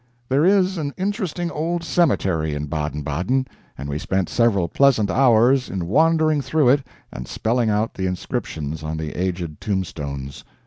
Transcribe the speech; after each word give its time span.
There 0.29 0.43
is 0.43 0.79
an 0.79 0.95
interesting 0.97 1.51
old 1.51 1.83
cemetery 1.83 2.55
in 2.55 2.65
Baden 2.65 3.03
Baden, 3.03 3.45
and 3.77 3.87
we 3.87 3.99
spent 3.99 4.29
several 4.29 4.67
pleasant 4.67 5.11
hours 5.11 5.69
in 5.69 5.85
wandering 5.85 6.41
through 6.41 6.69
it 6.69 6.81
and 7.13 7.27
spelling 7.27 7.69
out 7.69 7.93
the 7.93 8.07
inscriptions 8.07 8.81
on 8.81 8.97
the 8.97 9.11
aged 9.11 9.61
tombstones. 9.61 10.43